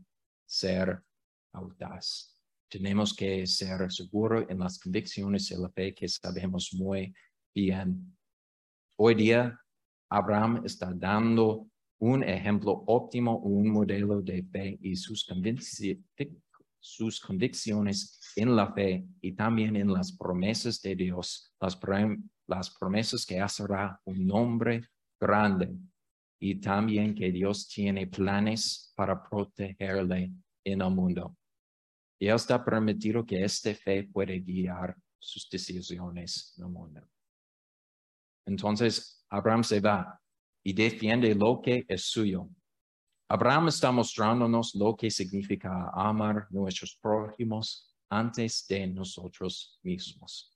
ser 0.46 1.02
audaz. 1.52 2.32
Tenemos 2.68 3.14
que 3.14 3.46
ser 3.46 3.90
seguros 3.92 4.46
en 4.48 4.60
las 4.60 4.78
convicciones 4.78 5.48
de 5.48 5.58
la 5.58 5.68
fe 5.70 5.94
que 5.94 6.08
sabemos 6.08 6.70
muy 6.72 7.14
bien 7.54 8.16
Hoy 8.98 9.14
día, 9.14 9.60
Abraham 10.08 10.62
está 10.64 10.90
dando 10.94 11.68
un 12.00 12.22
ejemplo 12.24 12.82
óptimo, 12.86 13.36
un 13.36 13.68
modelo 13.68 14.22
de 14.22 14.42
fe 14.42 14.78
y 14.80 14.96
sus, 14.96 15.26
convicciones 17.20 18.18
en 18.36 18.56
la 18.56 18.72
fe 18.72 19.06
y 19.20 19.32
también 19.32 19.76
en 19.76 19.92
las 19.92 20.16
promesas 20.16 20.80
de 20.80 20.96
Dios, 20.96 21.52
las, 21.60 21.78
las 22.46 22.70
promesas 22.70 23.26
que 23.26 23.38
hacerá 23.38 24.00
un 24.06 24.26
nombre 24.26 24.88
grande 25.20 25.76
y 26.38 26.60
también 26.60 27.14
que 27.14 27.30
Dios 27.32 27.68
tiene 27.68 28.06
planes 28.06 28.92
para 28.94 29.22
protegerle 29.22 30.32
en 30.64 30.82
el 30.82 30.90
mundo. 30.90 31.36
Y 32.18 32.28
está 32.28 32.64
permitido 32.64 33.24
que 33.24 33.42
esta 33.42 33.74
fe 33.74 34.04
puede 34.04 34.40
guiar 34.40 34.96
sus 35.18 35.48
decisiones 35.48 36.54
en 36.56 36.64
el 36.64 36.70
mundo. 36.70 37.00
Entonces 38.46 39.24
Abraham 39.28 39.64
se 39.64 39.80
va 39.80 40.20
y 40.62 40.72
defiende 40.72 41.34
lo 41.34 41.60
que 41.60 41.84
es 41.88 42.04
suyo. 42.04 42.48
Abraham 43.28 43.68
está 43.68 43.90
mostrándonos 43.90 44.74
lo 44.74 44.96
que 44.96 45.10
significa 45.10 45.90
amar 45.92 46.46
nuestros 46.50 46.96
prójimos 46.96 47.92
antes 48.08 48.66
de 48.68 48.86
nosotros 48.86 49.78
mismos. 49.82 50.52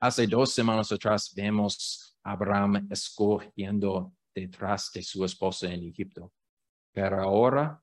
Hace 0.00 0.28
dos 0.28 0.52
semanas 0.54 0.92
atrás 0.92 1.32
vemos 1.34 2.16
a 2.22 2.32
Abraham 2.32 2.86
escogiendo 2.90 4.12
detrás 4.40 4.90
de 4.92 5.02
su 5.02 5.24
esposa 5.24 5.72
en 5.72 5.84
Egipto. 5.84 6.32
Pero 6.92 7.20
ahora 7.22 7.82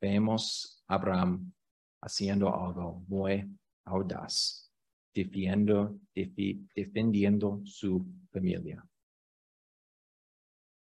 vemos 0.00 0.84
a 0.88 0.94
Abraham 0.94 1.52
haciendo 2.00 2.54
algo 2.54 3.04
muy 3.08 3.44
audaz 3.84 4.68
defendiendo, 5.14 5.98
defendiendo 6.14 7.60
su 7.64 8.06
familia. 8.30 8.84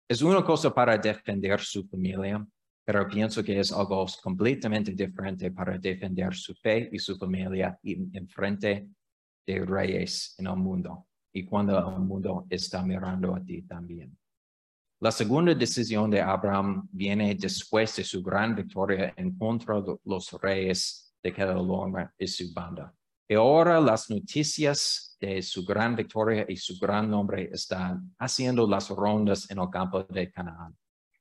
Es 0.08 0.22
una 0.22 0.44
cosa 0.44 0.74
para 0.74 0.98
defender 0.98 1.60
su 1.60 1.86
familia, 1.86 2.44
pero 2.84 3.06
pienso 3.06 3.42
que 3.42 3.60
es 3.60 3.72
algo 3.72 4.04
completamente 4.22 4.92
diferente 4.92 5.50
para 5.52 5.78
defender 5.78 6.34
su 6.34 6.54
fe 6.54 6.90
y 6.92 6.98
su 6.98 7.16
familia 7.16 7.78
en, 7.82 8.10
en 8.12 8.28
frente 8.28 8.88
de 9.46 9.64
reyes 9.64 10.34
en 10.38 10.48
el 10.48 10.56
mundo 10.56 11.06
y 11.32 11.44
cuando 11.44 11.78
el 11.78 12.00
mundo 12.00 12.46
está 12.50 12.82
mirando 12.84 13.34
a 13.34 13.44
ti 13.44 13.62
también. 13.62 14.16
La 15.02 15.10
segunda 15.10 15.54
decisión 15.54 16.10
de 16.10 16.20
Abraham 16.20 16.86
viene 16.92 17.34
después 17.34 17.96
de 17.96 18.04
su 18.04 18.22
gran 18.22 18.54
victoria 18.54 19.14
en 19.16 19.34
contra 19.38 19.80
de 19.80 19.96
los 20.04 20.30
reyes 20.42 21.14
de 21.22 21.32
Kedorlaomer 21.32 22.10
y 22.18 22.26
su 22.26 22.52
banda. 22.52 22.94
Y 23.26 23.34
ahora 23.34 23.80
las 23.80 24.10
noticias 24.10 25.16
de 25.18 25.40
su 25.40 25.64
gran 25.64 25.96
victoria 25.96 26.44
y 26.46 26.54
su 26.56 26.78
gran 26.78 27.10
nombre 27.10 27.48
están 27.50 28.14
haciendo 28.18 28.66
las 28.66 28.90
rondas 28.90 29.50
en 29.50 29.58
el 29.58 29.70
campo 29.70 30.04
de 30.04 30.30
Canaán. 30.30 30.76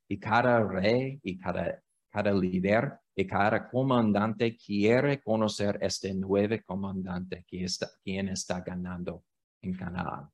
Y 0.10 0.20
cada 0.20 0.62
rey 0.62 1.18
y 1.24 1.38
cada, 1.38 1.82
cada 2.10 2.34
líder 2.34 3.00
y 3.16 3.26
cada 3.26 3.70
comandante 3.70 4.58
quiere 4.58 5.22
conocer 5.22 5.80
este 5.82 6.14
nuevo 6.14 6.58
comandante 6.66 7.46
que 7.48 7.64
está, 7.64 7.88
quien 8.04 8.28
está 8.28 8.60
ganando 8.60 9.24
en 9.62 9.74
Canaán. 9.74 10.30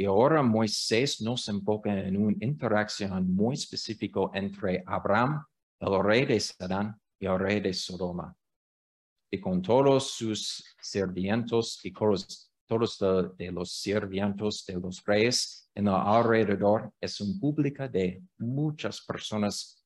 Y 0.00 0.04
ahora 0.04 0.44
Moisés 0.44 1.20
nos 1.20 1.48
enfoca 1.48 1.92
en 1.92 2.16
una 2.16 2.36
interacción 2.40 3.34
muy 3.34 3.54
específica 3.54 4.20
entre 4.32 4.84
Abraham, 4.86 5.44
el 5.80 6.02
rey 6.04 6.24
de 6.24 6.38
Sadán, 6.38 6.96
y 7.18 7.26
el 7.26 7.36
rey 7.36 7.60
de 7.60 7.74
Sodoma. 7.74 8.32
Y 9.28 9.40
con 9.40 9.60
todos 9.60 10.12
sus 10.12 10.76
sirvientos 10.80 11.80
y 11.84 11.92
todos, 11.92 12.52
todos 12.66 12.96
de, 13.36 13.50
los 13.50 13.72
sirvientos 13.72 14.64
de 14.66 14.74
los 14.74 15.04
reyes 15.04 15.68
en 15.74 15.88
el 15.88 15.94
alrededor, 15.94 16.92
es 17.00 17.20
un 17.20 17.40
público 17.40 17.88
de 17.88 18.22
muchas 18.38 19.04
personas 19.04 19.84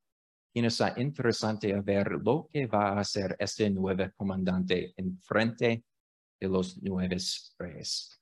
quienes 0.52 0.78
es 0.78 0.99
interesante 0.99 1.73
ver 1.81 2.12
lo 2.23 2.47
que 2.52 2.66
va 2.66 2.90
a 2.90 3.00
hacer 3.00 3.35
este 3.38 3.71
nuevo 3.71 4.04
comandante 4.14 4.92
en 4.95 5.19
frente 5.23 5.85
de 6.38 6.49
los 6.49 6.83
nuevos 6.83 7.57
reyes. 7.59 8.22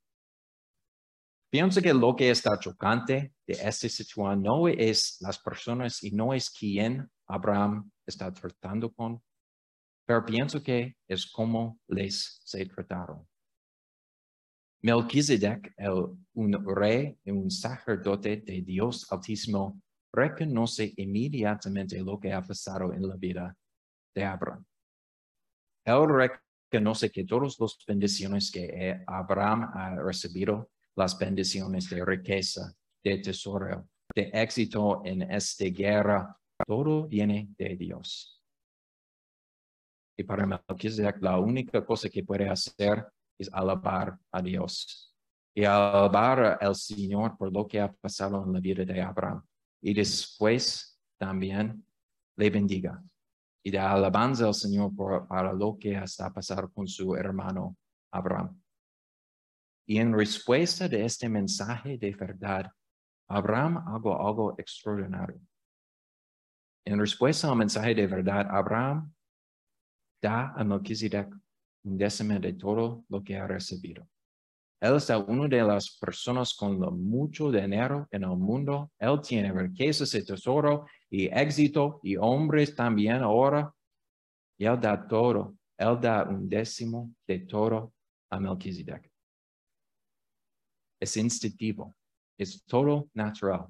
Pienso 1.50 1.82
que 1.82 1.92
lo 1.92 2.14
que 2.14 2.30
está 2.30 2.56
chocante 2.60 3.34
de 3.44 3.54
esta 3.54 3.88
situación 3.88 4.40
no 4.40 4.68
es 4.68 5.16
las 5.20 5.36
personas 5.40 6.00
y 6.04 6.12
no 6.12 6.32
es 6.32 6.48
quién 6.48 7.10
Abraham 7.26 7.90
está 8.06 8.32
tratando 8.32 8.92
con, 8.92 9.20
pero 10.06 10.24
pienso 10.24 10.62
que 10.62 10.96
es 11.08 11.26
cómo 11.26 11.80
les 11.88 12.40
se 12.44 12.64
trataron. 12.66 13.26
Melchizedek, 14.82 15.74
el, 15.76 16.16
un 16.34 16.52
rey 16.76 17.18
y 17.24 17.32
un 17.32 17.50
sacerdote 17.50 18.36
de 18.36 18.62
Dios 18.62 19.10
Altísimo, 19.10 19.82
reconoce 20.12 20.94
inmediatamente 20.96 22.00
lo 22.00 22.18
que 22.20 22.32
ha 22.32 22.42
pasado 22.42 22.92
en 22.92 23.08
la 23.08 23.16
vida 23.16 23.56
de 24.14 24.24
Abraham. 24.24 24.64
Él 25.84 26.06
reconoce 26.08 27.10
que 27.10 27.24
todas 27.24 27.58
las 27.58 27.76
bendiciones 27.86 28.52
que 28.52 29.02
Abraham 29.06 29.70
ha 29.74 29.96
recibido 29.96 30.70
las 30.96 31.18
bendiciones 31.18 31.88
de 31.88 32.04
riqueza, 32.04 32.72
de 33.02 33.18
tesoro, 33.18 33.88
de 34.14 34.30
éxito 34.32 35.02
en 35.04 35.22
esta 35.22 35.66
guerra, 35.66 36.36
todo 36.66 37.06
viene 37.06 37.48
de 37.56 37.76
Dios. 37.76 38.42
Y 40.18 40.24
para 40.24 40.46
Melchizedek, 40.46 41.22
la 41.22 41.38
única 41.38 41.84
cosa 41.84 42.08
que 42.10 42.22
puede 42.22 42.48
hacer 42.48 43.06
es 43.38 43.48
alabar 43.52 44.18
a 44.30 44.42
Dios 44.42 45.14
y 45.54 45.64
alabar 45.64 46.58
al 46.60 46.74
Señor 46.74 47.36
por 47.38 47.52
lo 47.52 47.66
que 47.66 47.80
ha 47.80 47.90
pasado 47.90 48.44
en 48.44 48.52
la 48.52 48.60
vida 48.60 48.84
de 48.84 49.00
Abraham. 49.00 49.42
Y 49.82 49.94
después 49.94 51.00
también 51.18 51.84
le 52.36 52.50
bendiga. 52.50 53.02
Y 53.64 53.70
de 53.70 53.78
alabanza 53.78 54.46
al 54.46 54.54
Señor 54.54 54.94
por, 54.94 55.26
para 55.26 55.52
lo 55.52 55.78
que 55.78 55.92
está 55.94 56.30
pasando 56.32 56.70
con 56.70 56.86
su 56.86 57.14
hermano 57.14 57.76
Abraham. 58.12 58.60
Y 59.86 59.98
en 59.98 60.12
respuesta 60.12 60.88
de 60.88 61.04
este 61.04 61.28
mensaje 61.28 61.98
de 61.98 62.14
verdad, 62.14 62.70
Abraham 63.28 63.78
hago 63.88 64.26
algo 64.26 64.54
extraordinario. 64.58 65.40
En 66.84 66.98
respuesta 66.98 67.48
al 67.48 67.56
mensaje 67.56 67.94
de 67.94 68.06
verdad, 68.06 68.46
Abraham 68.50 69.12
da 70.22 70.52
a 70.56 70.64
Melchizedek 70.64 71.28
un 71.84 71.96
décimo 71.96 72.38
de 72.38 72.52
todo 72.54 73.04
lo 73.08 73.22
que 73.22 73.36
ha 73.36 73.46
recibido. 73.46 74.06
Él 74.80 74.96
es 74.96 75.10
una 75.10 75.46
de 75.46 75.62
las 75.62 75.98
personas 75.98 76.54
con 76.54 76.78
mucho 77.02 77.50
dinero 77.50 78.08
en 78.10 78.24
el 78.24 78.36
mundo. 78.36 78.90
Él 78.98 79.20
tiene 79.20 79.52
riquezas 79.52 80.14
y 80.14 80.24
tesoro 80.24 80.86
y 81.10 81.26
éxito 81.26 82.00
y 82.02 82.16
hombres 82.16 82.74
también 82.74 83.22
ahora. 83.22 83.72
Y 84.58 84.64
él 84.64 84.80
da 84.80 85.06
todo. 85.06 85.54
Él 85.76 85.98
da 86.00 86.24
un 86.24 86.48
décimo 86.48 87.14
de 87.26 87.40
todo 87.40 87.92
a 88.30 88.40
Melchizedek 88.40 89.09
es 91.00 91.16
instintivo, 91.16 91.96
es 92.38 92.62
todo 92.64 93.08
natural. 93.14 93.66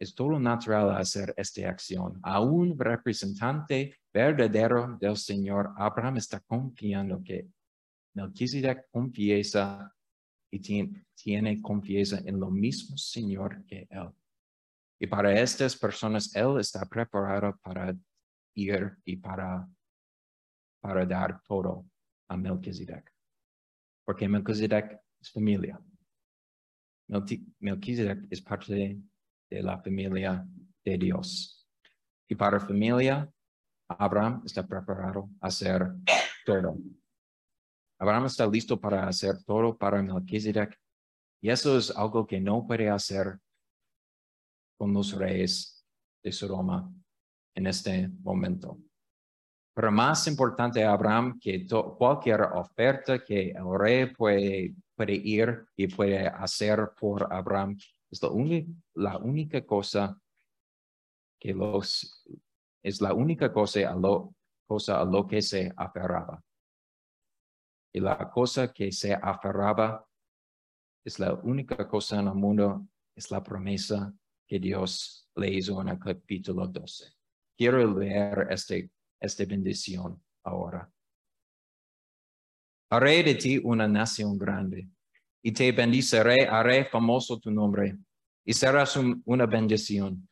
Es 0.00 0.14
todo 0.14 0.40
natural 0.40 0.96
hacer 0.96 1.34
esta 1.36 1.68
acción. 1.68 2.18
A 2.22 2.40
un 2.40 2.78
representante 2.78 3.98
verdadero 4.12 4.96
del 4.98 5.16
Señor, 5.16 5.74
Abraham 5.76 6.16
está 6.16 6.40
confiando 6.40 7.22
que 7.22 7.46
Melchizedek 8.14 8.88
confiesa 8.90 9.94
y 10.50 10.58
tiene, 10.58 11.62
confianza 11.62 12.18
en 12.24 12.40
lo 12.40 12.50
mismo 12.50 12.96
Señor 12.96 13.64
que 13.66 13.86
él. 13.90 14.10
Y 14.98 15.06
para 15.06 15.38
estas 15.38 15.76
personas, 15.76 16.34
él 16.34 16.58
está 16.58 16.84
preparado 16.86 17.56
para 17.62 17.94
ir 18.54 18.96
y 19.04 19.16
para, 19.16 19.68
para 20.80 21.06
dar 21.06 21.42
todo 21.42 21.86
a 22.28 22.36
Melchizedek. 22.36 23.10
Porque 24.04 24.28
Melchizedek 24.28 24.98
es 25.20 25.30
familia. 25.30 25.80
Melchizedek 27.58 28.26
es 28.30 28.40
parte 28.40 29.02
de, 29.48 29.62
la 29.62 29.78
familia 29.78 30.46
de 30.84 30.96
Dios. 30.96 31.66
Y 32.28 32.36
para 32.36 32.60
familia, 32.60 33.28
Abraham 33.88 34.42
está 34.46 34.64
preparado 34.64 35.28
a 35.40 35.48
hacer 35.48 35.92
todo. 36.46 36.76
Abraham 37.98 38.26
está 38.26 38.46
listo 38.46 38.80
para 38.80 39.08
hacer 39.08 39.42
todo 39.44 39.76
para 39.76 40.00
Melchizedek. 40.02 40.78
Y 41.42 41.50
eso 41.50 41.76
es 41.76 41.90
algo 41.90 42.26
que 42.26 42.40
no 42.40 42.64
puede 42.66 42.88
hacer 42.88 43.38
con 44.78 44.94
los 44.94 45.12
reyes 45.12 45.84
de 46.22 46.30
Sodoma 46.30 46.92
en 47.54 47.66
este 47.66 48.08
momento. 48.08 48.78
Pero 49.74 49.92
más 49.92 50.26
importante, 50.26 50.84
Abraham, 50.84 51.38
que 51.40 51.66
cualquier 51.96 52.42
oferta 52.42 53.24
que 53.24 53.50
el 53.50 53.78
rey 53.78 54.06
puede 54.06 54.74
puede 55.00 55.14
ir 55.14 55.66
y 55.76 55.86
puede 55.86 56.28
hacer 56.28 56.90
por 57.00 57.32
Abraham. 57.32 57.78
Es 58.10 58.20
la, 58.92 59.16
única 59.16 59.64
cosa 59.64 60.20
que 61.40 61.54
los, 61.54 62.22
es 62.82 63.00
la 63.00 63.14
única 63.14 63.50
cosa 63.50 63.80
a 63.88 63.94
lo, 63.94 64.34
cosa 64.66 65.00
a 65.00 65.04
lo 65.06 65.26
que 65.26 65.40
se 65.40 65.72
aferraba. 65.74 66.44
Y 67.94 68.00
la 68.00 68.30
cosa 68.30 68.74
que 68.74 68.92
se 68.92 69.14
aferraba 69.14 70.06
es 71.02 71.18
la 71.18 71.32
única 71.32 71.88
cosa 71.88 72.20
en 72.20 72.28
el 72.28 72.34
mundo, 72.34 72.86
es 73.16 73.30
la 73.30 73.42
promesa 73.42 74.12
que 74.46 74.58
Dios 74.58 75.30
le 75.36 75.48
hizo 75.48 75.80
en 75.80 75.88
el 75.88 75.98
capítulo 75.98 76.66
12. 76.66 77.10
Quiero 77.56 77.98
leer 77.98 78.48
este, 78.50 78.90
esta 79.20 79.44
bendición 79.44 80.22
ahora. 80.42 80.90
Haré 82.90 83.22
de 83.22 83.34
ti 83.34 83.60
una 83.62 83.86
nación 83.86 84.36
grande, 84.36 84.88
y 85.42 85.52
te 85.52 85.70
bendiceré, 85.72 86.48
haré 86.48 86.84
famoso 86.86 87.38
tu 87.38 87.50
nombre, 87.50 87.96
y 88.44 88.52
serás 88.52 88.98
una 89.24 89.46
bendición. 89.46 90.28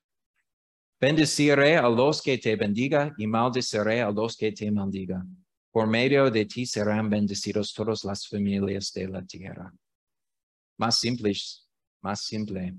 Bendeciré 1.01 1.77
a 1.77 1.89
los 1.89 2.21
que 2.21 2.39
te 2.39 2.57
bendiga 2.57 3.15
y 3.17 3.27
maldeciré 3.27 4.03
a 4.03 4.11
los 4.11 4.37
que 4.37 4.51
te 4.51 4.71
maldiga. 4.73 5.25
Por 5.71 5.87
medio 5.87 6.29
de 6.31 6.45
ti 6.45 6.67
serán 6.67 7.09
bendecidos 7.09 7.73
todas 7.73 8.03
las 8.03 8.27
familias 8.27 8.93
de 8.93 9.07
la 9.07 9.25
tierra. 9.25 9.73
Más 10.77 10.99
simple, 10.99 11.33
más 12.03 12.25
simple. 12.25 12.75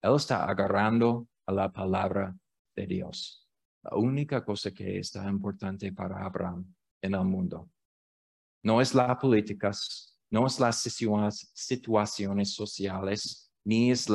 Él 0.00 0.14
está 0.16 0.44
agarrando 0.44 1.28
a 1.44 1.52
la 1.52 1.70
palabra 1.70 2.34
de 2.74 2.86
Dios. 2.86 3.39
La 3.82 3.96
única 3.96 4.44
cosa 4.44 4.70
que 4.70 4.98
está 4.98 5.28
importante 5.28 5.92
para 5.92 6.24
Abraham 6.24 6.74
en 7.00 7.14
el 7.14 7.24
mundo. 7.24 7.70
No 8.62 8.80
es 8.80 8.94
la 8.94 9.18
política, 9.18 9.70
no 10.30 10.46
es 10.46 10.60
las 10.60 10.82
situaciones 11.54 12.54
sociales, 12.54 13.50
ni 13.64 13.90
es 13.90 14.06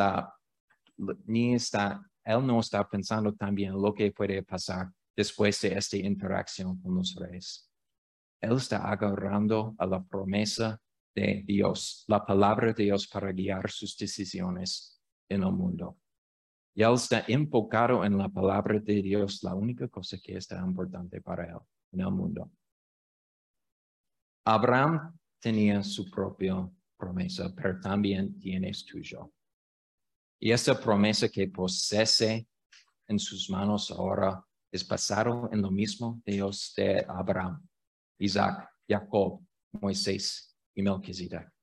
ni 1.25 1.55
está, 1.55 2.01
él 2.23 2.45
no 2.45 2.59
está 2.59 2.87
pensando 2.87 3.33
también 3.33 3.73
lo 3.73 3.93
que 3.93 4.11
puede 4.11 4.43
pasar 4.43 4.91
después 5.15 5.59
de 5.61 5.77
esta 5.77 5.97
interacción 5.97 6.79
con 6.81 6.95
los 6.95 7.15
reyes. 7.15 7.69
Él 8.41 8.57
está 8.57 8.89
agarrando 8.89 9.75
a 9.77 9.85
la 9.85 10.03
promesa 10.03 10.79
de 11.15 11.43
Dios, 11.45 12.03
la 12.07 12.25
palabra 12.25 12.73
de 12.73 12.83
Dios 12.83 13.07
para 13.07 13.31
guiar 13.31 13.71
sus 13.71 13.97
decisiones 13.97 15.01
en 15.29 15.43
el 15.43 15.51
mundo. 15.51 15.97
Y 16.75 16.83
él 16.83 16.93
está 16.93 17.23
enfocado 17.27 18.03
en 18.03 18.17
la 18.17 18.27
palabra 18.27 18.79
de 18.79 19.01
Dios, 19.01 19.41
la 19.43 19.55
única 19.55 19.87
cosa 19.87 20.17
que 20.21 20.35
está 20.35 20.59
importante 20.59 21.21
para 21.21 21.45
él 21.45 21.59
en 21.93 22.01
el 22.01 22.11
mundo. 22.11 22.51
Abraham 24.45 25.17
tenía 25.39 25.81
su 25.81 26.09
propia 26.11 26.69
promesa, 26.97 27.53
pero 27.55 27.79
también 27.79 28.37
tienes 28.37 28.85
tuyo. 28.85 29.31
Y 30.37 30.51
esta 30.51 30.77
promesa 30.77 31.29
que 31.29 31.47
posee 31.47 32.45
en 33.07 33.19
sus 33.19 33.49
manos 33.49 33.89
ahora 33.91 34.43
es 34.69 34.85
basado 34.85 35.49
en 35.53 35.61
lo 35.61 35.71
mismo 35.71 36.21
Dios 36.25 36.73
de 36.75 37.05
Abraham, 37.07 37.65
Isaac, 38.19 38.69
Jacob, 38.85 39.41
Moisés 39.71 40.53
y 40.75 40.81
Melquisedec. 40.81 41.54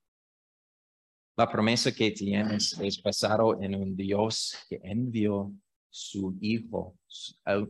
La 1.34 1.50
promesa 1.50 1.90
que 1.90 2.10
tienes 2.10 2.78
es 2.78 3.02
basado 3.02 3.58
en 3.62 3.74
un 3.74 3.96
Dios 3.96 4.54
que 4.68 4.78
envió 4.82 5.50
su 5.88 6.36
Hijo, 6.42 6.98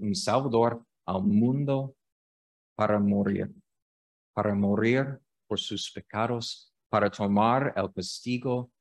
un 0.01 0.17
Salvador 0.17 0.85
al 1.07 1.23
mundo 1.23 1.95
para 2.75 2.99
morir, 2.99 3.55
para 4.33 4.53
morir 4.53 5.21
por 5.47 5.61
sus 5.61 5.93
pecados, 5.93 6.75
para 6.89 7.09
tomar 7.09 7.73
el 7.77 7.93
castigo 7.93 8.73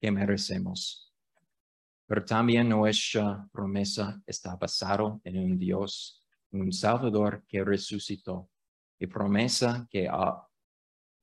que 0.00 0.12
merecemos. 0.12 1.12
Pero 2.06 2.24
también 2.24 2.68
nuestra 2.68 3.48
promesa 3.50 4.22
está 4.24 4.54
basada 4.54 5.18
en 5.24 5.38
un 5.38 5.58
Dios, 5.58 6.24
un 6.52 6.72
Salvador 6.72 7.42
que 7.48 7.64
resucitó. 7.64 8.48
Y 8.96 9.08
promesa 9.08 9.88
que 9.90 10.08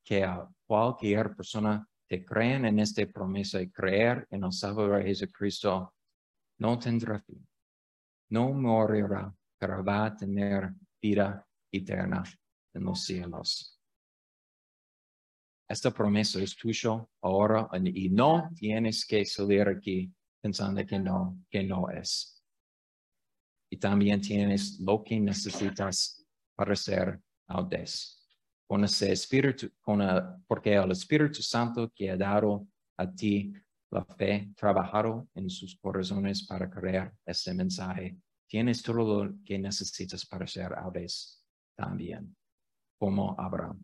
que 0.04 0.24
a 0.24 0.48
cualquier 0.66 1.34
persona 1.34 1.87
que 2.08 2.24
crea 2.24 2.56
en 2.56 2.78
esta 2.78 3.04
promesa 3.06 3.60
y 3.60 3.70
creer 3.70 4.26
en 4.30 4.44
el 4.44 4.52
Salvador 4.52 5.02
Jesucristo 5.02 5.94
no 6.58 6.78
tendrá 6.78 7.20
fin. 7.20 7.46
No 8.30 8.52
morirá, 8.52 9.32
pero 9.58 9.84
va 9.84 10.06
a 10.06 10.16
tener 10.16 10.72
vida 11.00 11.46
eterna 11.70 12.22
en 12.74 12.84
los 12.84 13.04
cielos. 13.04 13.78
Esta 15.68 15.90
promesa 15.90 16.40
es 16.40 16.56
tuya 16.56 17.06
ahora 17.20 17.68
y 17.84 18.08
no 18.08 18.48
tienes 18.54 19.04
que 19.04 19.24
salir 19.26 19.68
aquí 19.68 20.10
pensando 20.40 20.84
que 20.86 20.98
no, 20.98 21.38
que 21.50 21.62
no 21.62 21.90
es. 21.90 22.42
Y 23.70 23.76
también 23.76 24.22
tienes 24.22 24.80
lo 24.80 25.04
que 25.04 25.20
necesitas 25.20 26.24
para 26.56 26.74
ser 26.74 27.20
audaz. 27.48 28.17
Con 28.68 28.84
ese 28.84 29.12
espíritu, 29.12 29.70
con 29.80 30.00
porque 30.46 30.74
el 30.74 30.90
Espíritu 30.90 31.42
Santo 31.42 31.90
que 31.94 32.10
ha 32.10 32.16
dado 32.16 32.66
a 32.98 33.10
ti 33.10 33.52
la 33.90 34.04
fe, 34.04 34.52
trabajado 34.54 35.28
en 35.34 35.48
sus 35.48 35.76
corazones 35.76 36.46
para 36.46 36.68
creer 36.68 37.14
este 37.24 37.54
mensaje, 37.54 38.18
tienes 38.46 38.82
todo 38.82 39.24
lo 39.24 39.34
que 39.44 39.58
necesitas 39.58 40.26
para 40.26 40.46
ser 40.46 40.74
audaz 40.74 41.42
también, 41.74 42.36
como 42.98 43.34
Abraham. 43.38 43.82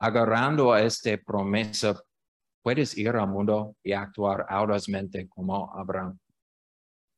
Agarrando 0.00 0.72
a 0.72 0.82
esta 0.82 1.16
promesa 1.16 2.00
puedes 2.62 2.96
ir 2.96 3.08
al 3.10 3.28
mundo 3.28 3.76
y 3.82 3.92
actuar 3.92 4.46
audazmente 4.48 5.28
como 5.28 5.72
Abraham. 5.74 6.18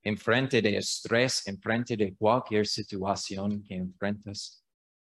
En 0.03 0.17
frente 0.17 0.63
de 0.63 0.79
estrés, 0.79 1.47
en 1.47 1.61
frente 1.61 1.97
de 1.97 2.15
cualquier 2.17 2.67
situación 2.67 3.63
que 3.63 3.75
enfrentas, 3.75 4.60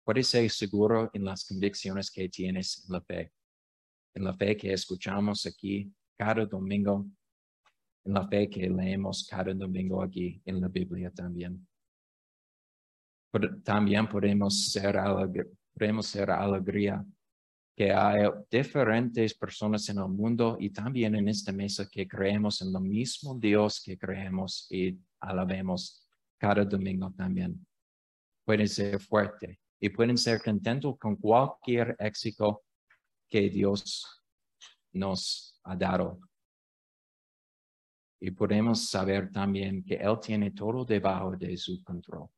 puedes 0.04 0.28
ser 0.28 0.50
seguro 0.50 1.10
en 1.12 1.24
las 1.24 1.44
convicciones 1.44 2.10
que 2.10 2.28
tienes 2.28 2.84
en 2.84 2.92
la 2.92 3.00
fe, 3.00 3.32
en 4.14 4.24
la 4.24 4.34
fe 4.34 4.56
que 4.56 4.72
escuchamos 4.72 5.46
aquí 5.46 5.92
cada 6.16 6.44
domingo, 6.46 7.06
en 8.04 8.12
la 8.12 8.26
fe 8.26 8.48
que 8.48 8.68
leemos 8.68 9.26
cada 9.28 9.54
domingo 9.54 10.02
aquí 10.02 10.40
en 10.44 10.60
la 10.60 10.68
Biblia 10.68 11.10
también. 11.10 11.66
también 13.64 14.06
podemos 14.08 14.70
ser, 14.70 14.96
podemos 15.74 16.06
ser 16.06 16.30
alegría 16.30 17.04
que 17.74 17.90
hay 17.90 18.28
diferentes 18.50 19.34
personas 19.34 19.88
en 19.88 19.98
el 19.98 20.08
mundo 20.08 20.58
y 20.60 20.68
también 20.70 21.14
en 21.14 21.28
esta 21.28 21.52
mesa 21.52 21.88
que 21.90 22.06
creemos 22.06 22.60
en 22.60 22.70
lo 22.70 22.80
mismo 22.80 23.38
Dios 23.38 23.82
que 23.82 23.96
creemos 23.96 24.66
y 24.70 24.98
alabemos 25.20 26.06
cada 26.38 26.64
domingo 26.66 27.10
también. 27.16 27.66
Pueden 28.44 28.68
ser 28.68 29.00
fuertes 29.00 29.56
y 29.84 29.88
pueden 29.88 30.16
ser 30.16 30.40
contentos 30.40 30.96
con 30.96 31.16
cualquier 31.16 31.96
éxito 31.98 32.62
que 33.28 33.50
Dios 33.50 34.22
nos 34.92 35.58
ha 35.64 35.74
dado. 35.74 36.20
Y 38.20 38.30
podemos 38.30 38.88
saber 38.88 39.32
también 39.32 39.82
que 39.82 39.96
Él 39.96 40.20
tiene 40.22 40.52
todo 40.52 40.84
debajo 40.84 41.32
de 41.32 41.56
su 41.56 41.82
control. 41.82 42.28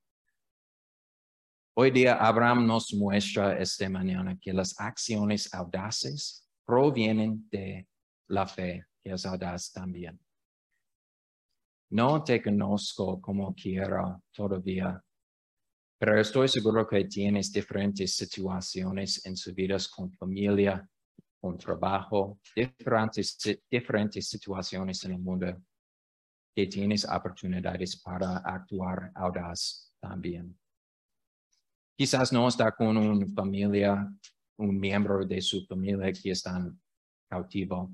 Hoy 1.76 1.90
día 1.90 2.14
Abraham 2.14 2.66
nos 2.66 2.94
muestra 2.94 3.58
esta 3.58 3.90
mañana 3.90 4.38
que 4.40 4.54
las 4.54 4.80
acciones 4.80 5.52
audaces 5.52 6.48
provienen 6.64 7.46
de 7.50 7.86
la 8.28 8.46
fe, 8.46 8.86
que 9.02 9.12
es 9.12 9.26
audaz 9.26 9.70
también. 9.70 10.18
No 11.90 12.24
te 12.24 12.42
conozco 12.42 13.20
como 13.20 13.54
quiero 13.54 14.22
todavía, 14.32 14.98
pero 16.04 16.20
estoy 16.20 16.48
seguro 16.48 16.86
que 16.86 17.06
tienes 17.06 17.50
diferentes 17.50 18.14
situaciones 18.14 19.24
en 19.24 19.34
su 19.38 19.54
vida 19.54 19.78
con 19.90 20.12
familia, 20.12 20.86
con 21.40 21.56
trabajo, 21.56 22.40
diferentes, 22.54 23.38
diferentes 23.70 24.28
situaciones 24.28 25.02
en 25.04 25.12
el 25.12 25.18
mundo 25.18 25.62
que 26.54 26.66
tienes 26.66 27.06
oportunidades 27.06 27.96
para 28.02 28.36
actuar 28.36 29.12
audaz 29.14 29.94
también. 29.98 30.54
Quizás 31.96 32.34
no 32.34 32.48
está 32.48 32.70
con 32.72 32.98
una 32.98 33.26
familia, 33.28 34.06
un 34.58 34.78
miembro 34.78 35.24
de 35.24 35.40
su 35.40 35.64
familia 35.64 36.12
que 36.12 36.32
están 36.32 36.78
cautivo, 37.30 37.90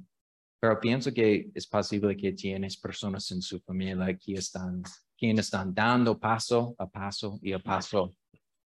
pero 0.59 0.81
pienso 0.81 1.15
que 1.15 1.53
es 1.55 1.65
posible 1.69 2.17
que 2.17 2.33
tienes 2.33 2.77
personas 2.77 3.31
en 3.31 3.41
su 3.41 3.61
familia 3.61 4.19
que 4.19 4.33
están, 4.33 4.83
quienes 5.21 5.47
están 5.47 5.75
dando 5.75 6.19
paso 6.19 6.75
a 6.79 6.89
paso 6.89 7.39
y 7.43 7.53
a 7.53 7.59
paso 7.59 8.17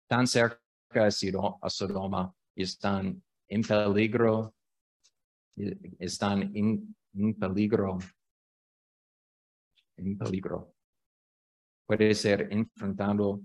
tan 0.08 0.26
cerca 0.26 0.60
a 0.96 1.70
Sodoma 1.70 2.34
y 2.56 2.64
están 2.64 3.24
en 3.48 3.62
peligro, 3.62 4.56
están 6.00 6.52
en, 6.56 6.96
peligro, 7.40 8.00
en 9.98 10.18
peligro. 10.18 10.74
Puede 11.86 12.16
ser 12.16 12.48
enfrentando 12.52 13.44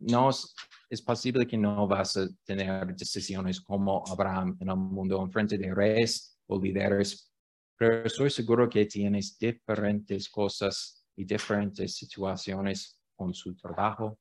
no 0.00 0.30
es, 0.30 1.02
posible 1.02 1.46
que 1.46 1.56
no 1.56 1.86
vas 1.86 2.16
a 2.16 2.28
tener 2.44 2.96
decisiones 2.96 3.60
como 3.60 4.02
Abraham 4.08 4.56
en 4.60 4.68
el 4.68 4.76
mundo 4.76 5.22
en 5.22 5.30
frente 5.30 5.56
de 5.56 5.72
reyes 5.72 6.36
o 6.46 6.60
líderes, 6.60 7.32
pero 7.76 8.04
estoy 8.04 8.30
seguro 8.30 8.68
que 8.68 8.86
tienes 8.86 9.38
diferentes 9.38 10.28
cosas 10.28 11.03
y 11.16 11.24
diferentes 11.24 11.96
situaciones 11.96 12.98
con 13.16 13.32
su 13.34 13.54
trabajo, 13.54 14.18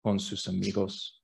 con 0.00 0.18
sus 0.18 0.48
amigos, 0.48 1.22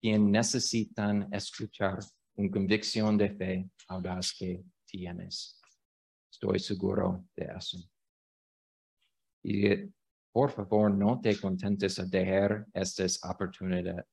quien 0.00 0.30
necesitan 0.30 1.28
escuchar 1.32 1.98
una 2.34 2.50
convicción 2.50 3.16
de 3.16 3.30
fe 3.30 3.70
audaz 3.88 4.34
que 4.38 4.64
tienes. 4.86 5.60
Estoy 6.30 6.58
seguro 6.58 7.24
de 7.36 7.48
eso. 7.56 7.78
Y 9.44 9.92
por 10.32 10.50
favor, 10.50 10.90
no 10.90 11.20
te 11.20 11.38
contentes 11.38 11.98
a 11.98 12.04
dejar 12.04 12.66
estas 12.72 13.22
oportunidades, 13.24 14.06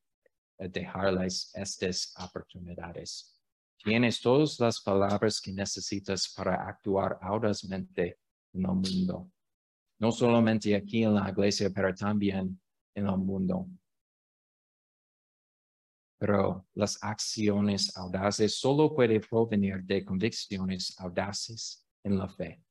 a 0.60 0.68
dejarles 0.68 1.52
estas 1.56 2.14
oportunidades. 2.18 3.40
Tienes 3.82 4.20
todas 4.20 4.60
las 4.60 4.82
palabras 4.82 5.40
que 5.40 5.54
necesitas 5.54 6.34
para 6.36 6.68
actuar 6.68 7.18
audazmente 7.22 8.20
en 8.54 8.66
el 8.66 8.76
mundo. 8.76 9.32
No 10.00 10.12
solamente 10.12 10.76
aquí 10.76 11.04
en 11.04 11.16
la 11.16 11.30
iglesia, 11.30 11.70
pero 11.70 11.94
también 11.94 12.60
en 12.96 13.08
el 13.08 13.18
mundo. 13.18 13.68
Pero 16.18 16.68
las 16.74 17.02
acciones 17.02 17.96
audaces 17.96 18.56
solo 18.56 18.94
pueden 18.94 19.22
provenir 19.22 19.84
de 19.84 20.04
convicciones 20.04 21.00
audaces 21.00 21.86
en 22.04 22.18
la 22.18 22.28
fe 22.28 22.62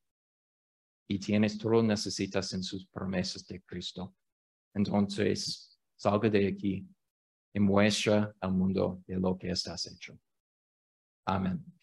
y 1.08 1.18
tienes 1.18 1.56
todo 1.56 1.72
lo 1.72 1.82
necesitas 1.82 2.52
en 2.52 2.62
sus 2.62 2.86
promesas 2.86 3.46
de 3.46 3.62
Cristo. 3.62 4.14
Entonces, 4.74 5.78
salga 5.96 6.28
de 6.28 6.46
aquí 6.46 6.86
y 7.54 7.60
muestra 7.60 8.34
al 8.40 8.52
mundo 8.52 9.02
de 9.06 9.18
lo 9.18 9.36
que 9.38 9.50
estás 9.50 9.86
hecho. 9.86 10.18
Amén. 11.24 11.77